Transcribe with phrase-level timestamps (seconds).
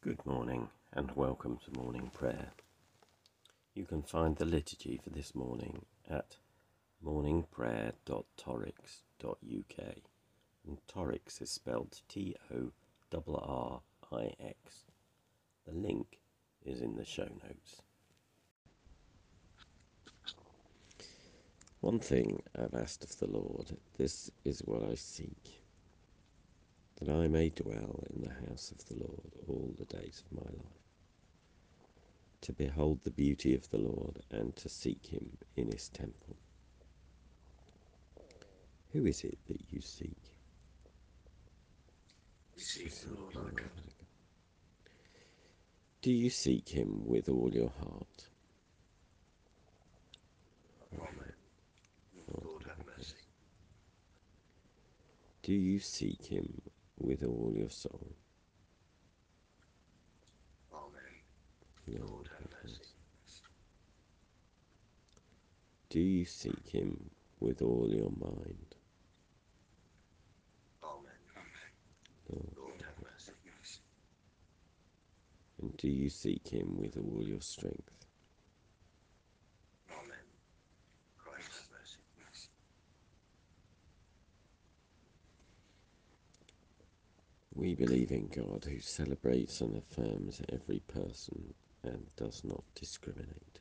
[0.00, 2.52] Good morning and welcome to morning prayer.
[3.74, 6.36] You can find the liturgy for this morning at
[7.04, 9.96] morningprayer.torrix.uk
[10.64, 12.70] and Torrix is spelled T O
[13.12, 13.80] R R
[14.12, 14.84] I X.
[15.66, 16.20] The link
[16.64, 17.82] is in the show notes.
[21.80, 25.60] One thing I've asked of the Lord, this is what I seek
[27.00, 30.50] that I may dwell in the house of the Lord all the days of my
[30.50, 30.82] life,
[32.42, 36.36] to behold the beauty of the Lord and to seek him in his temple.
[38.92, 40.16] Who is it that you seek?
[42.56, 43.70] seek the Lord our God.
[46.02, 48.28] Do you seek him with all your heart?
[50.94, 51.32] Oh, Amen.
[52.44, 53.14] Lord oh, have mercy.
[55.42, 56.60] Do you seek him
[57.00, 58.14] with all your soul?
[60.72, 62.02] Amen.
[62.06, 62.80] Lord have mercy.
[65.90, 68.74] Do you seek him with all your mind?
[70.82, 71.12] Amen.
[72.30, 73.32] Lord, Lord have mercy.
[75.62, 77.90] and do you seek him with all your strength?
[79.90, 80.24] Amen.
[81.18, 81.98] Christ have mercy.
[87.68, 91.52] We believe in God who celebrates and affirms every person
[91.82, 93.60] and does not discriminate.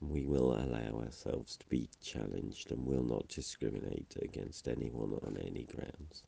[0.00, 5.64] We will allow ourselves to be challenged and will not discriminate against anyone on any
[5.64, 6.22] grounds,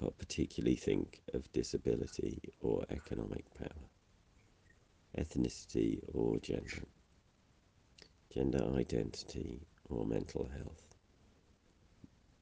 [0.00, 3.90] but particularly think of disability or economic power,
[5.18, 6.86] ethnicity or gender,
[8.32, 10.94] gender identity or mental health,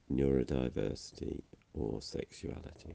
[0.08, 1.42] neurodiversity
[1.74, 2.94] or sexuality.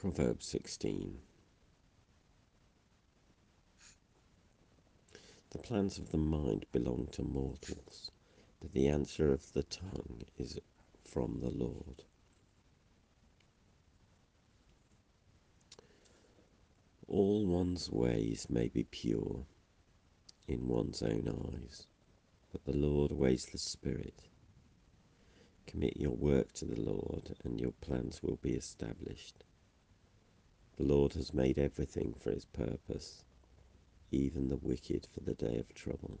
[0.00, 1.18] Proverbs 16
[5.50, 8.10] The plans of the mind belong to mortals,
[8.62, 10.58] but the answer of the tongue is
[11.04, 12.04] from the Lord.
[17.06, 19.44] All one's ways may be pure
[20.48, 21.88] in one's own eyes,
[22.50, 24.22] but the Lord weighs the spirit.
[25.66, 29.44] Commit your work to the Lord, and your plans will be established.
[30.80, 33.22] The Lord has made everything for his purpose,
[34.10, 36.18] even the wicked for the day of trouble.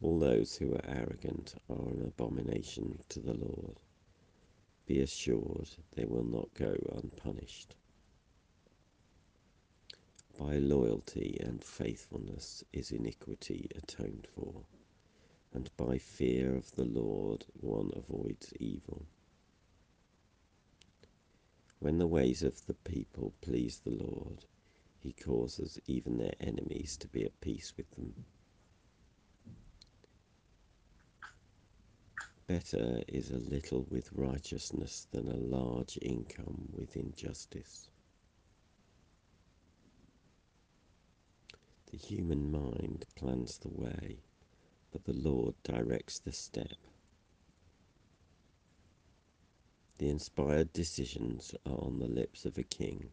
[0.00, 3.78] All those who are arrogant are an abomination to the Lord.
[4.86, 7.74] Be assured they will not go unpunished.
[10.38, 14.64] By loyalty and faithfulness is iniquity atoned for,
[15.52, 19.04] and by fear of the Lord one avoids evil.
[21.82, 24.44] When the ways of the people please the Lord,
[25.00, 28.24] he causes even their enemies to be at peace with them.
[32.46, 37.90] Better is a little with righteousness than a large income with injustice.
[41.90, 44.18] The human mind plans the way,
[44.92, 46.76] but the Lord directs the step.
[50.02, 53.12] The inspired decisions are on the lips of a king.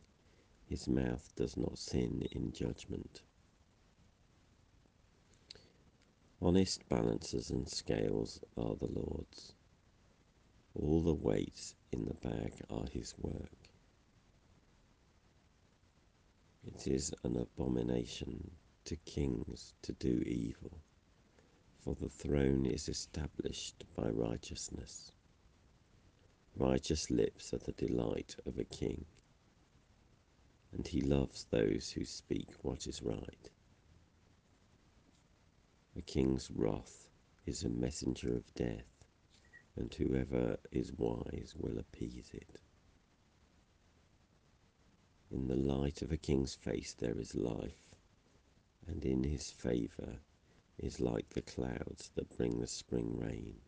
[0.65, 3.21] His mouth does not sin in judgment.
[6.41, 9.53] Honest balances and scales are the Lord's.
[10.73, 13.69] All the weights in the bag are his work.
[16.65, 18.49] It is an abomination
[18.85, 20.71] to kings to do evil,
[21.77, 25.11] for the throne is established by righteousness.
[26.59, 29.05] Righteous lips are the delight of a king,
[30.73, 33.49] and he loves those who speak what is right.
[35.95, 37.09] A king's wrath
[37.45, 39.05] is a messenger of death,
[39.77, 42.59] and whoever is wise will appease it.
[45.31, 47.95] In the light of a king's face there is life,
[48.85, 50.19] and in his favour
[50.77, 53.61] is like the clouds that bring the spring rain.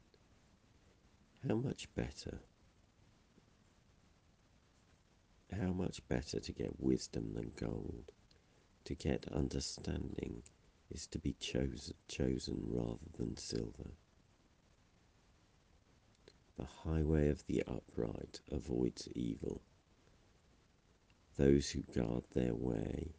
[1.47, 2.41] How much better?
[5.61, 8.11] How much better to get wisdom than gold?
[8.85, 10.41] To get understanding
[10.89, 13.91] is to be chosen, chosen rather than silver.
[16.57, 19.61] The highway of the upright avoids evil.
[21.37, 23.13] Those who guard their way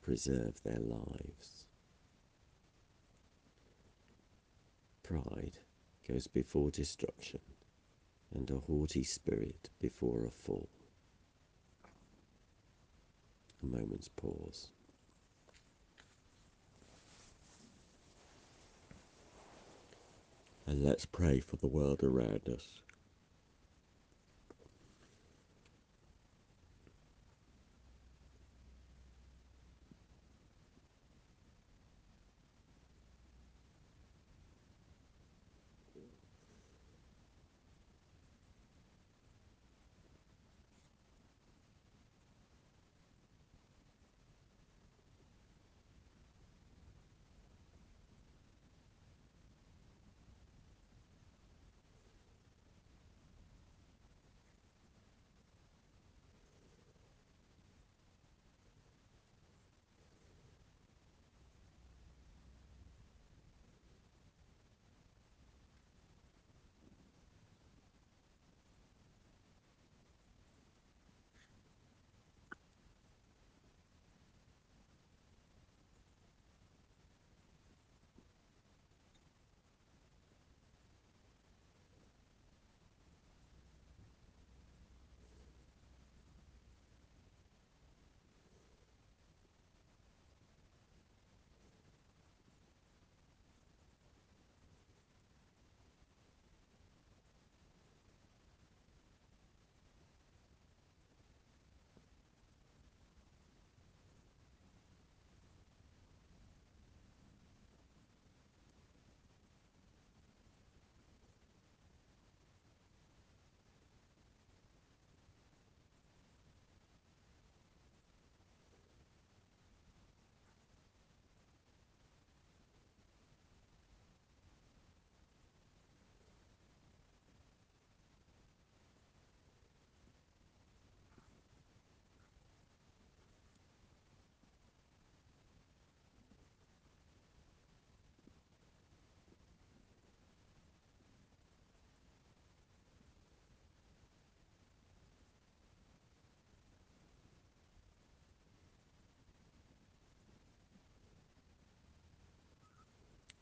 [0.00, 1.66] preserve their lives.
[5.02, 5.58] Pride
[6.08, 7.40] goes before destruction,
[8.32, 10.70] and a haughty spirit before a fall.
[13.64, 14.68] A moment's pause.
[20.66, 22.83] And let's pray for the world around us.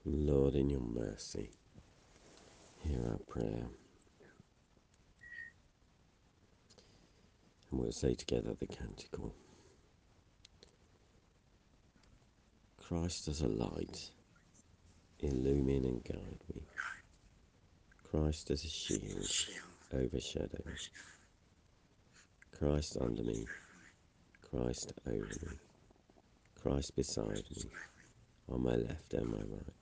[0.05, 1.51] Lord, in your mercy,
[2.79, 3.67] hear our prayer.
[7.71, 9.33] And we'll say together the canticle
[12.81, 14.11] Christ as a light,
[15.21, 16.63] illumine and guide me.
[18.11, 19.31] Christ as a shield,
[19.95, 20.73] overshadow me.
[22.59, 23.47] Christ under me,
[24.51, 25.57] Christ over me,
[26.61, 27.65] Christ beside me,
[28.51, 29.82] on my left and my right.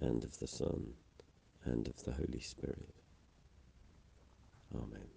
[0.00, 0.94] and of the Son,
[1.64, 2.94] and of the Holy Spirit.
[4.74, 5.08] Amen.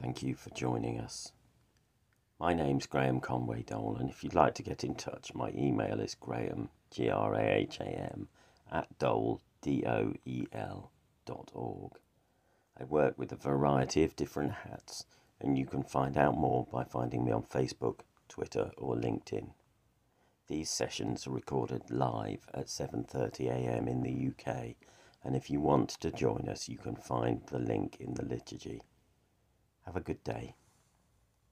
[0.00, 1.32] Thank you for joining us.
[2.38, 5.98] My name's Graham Conway Doel, and if you'd like to get in touch, my email
[5.98, 8.28] is graham, G R A H A M,
[8.70, 10.92] at doel, D O E L,
[11.26, 11.92] dot org.
[12.80, 15.04] I work with a variety of different hats,
[15.40, 19.50] and you can find out more by finding me on Facebook, Twitter, or LinkedIn.
[20.48, 24.76] These sessions are recorded live at 7.30am in the UK
[25.22, 28.80] and if you want to join us you can find the link in the liturgy.
[29.84, 30.54] Have a good day.